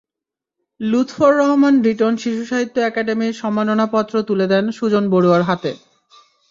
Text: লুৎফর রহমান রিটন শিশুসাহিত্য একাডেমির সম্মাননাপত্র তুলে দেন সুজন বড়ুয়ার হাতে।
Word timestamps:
লুৎফর 0.79 1.31
রহমান 1.35 1.75
রিটন 1.81 2.13
শিশুসাহিত্য 2.17 2.75
একাডেমির 2.81 3.33
সম্মাননাপত্র 3.33 4.13
তুলে 4.27 4.45
দেন 4.47 4.65
সুজন 4.77 5.03
বড়ুয়ার 5.13 5.43
হাতে। 5.43 5.71